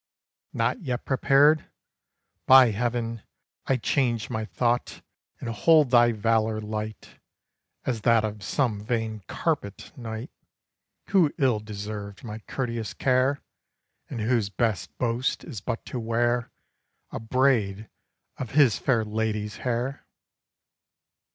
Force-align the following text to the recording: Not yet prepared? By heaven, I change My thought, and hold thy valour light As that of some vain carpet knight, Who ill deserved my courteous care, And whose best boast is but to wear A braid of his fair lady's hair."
Not 0.51 0.81
yet 0.81 1.05
prepared? 1.05 1.69
By 2.47 2.71
heaven, 2.71 3.21
I 3.67 3.77
change 3.77 4.31
My 4.31 4.45
thought, 4.45 5.03
and 5.39 5.47
hold 5.49 5.91
thy 5.91 6.11
valour 6.11 6.59
light 6.59 7.19
As 7.85 8.01
that 8.01 8.25
of 8.25 8.41
some 8.41 8.81
vain 8.83 9.19
carpet 9.27 9.95
knight, 9.95 10.31
Who 11.09 11.31
ill 11.37 11.59
deserved 11.59 12.23
my 12.23 12.39
courteous 12.39 12.95
care, 12.95 13.43
And 14.09 14.21
whose 14.21 14.49
best 14.49 14.89
boast 14.97 15.43
is 15.43 15.61
but 15.61 15.85
to 15.85 15.99
wear 15.99 16.51
A 17.11 17.19
braid 17.19 17.87
of 18.37 18.53
his 18.53 18.79
fair 18.79 19.05
lady's 19.05 19.57
hair." 19.57 20.07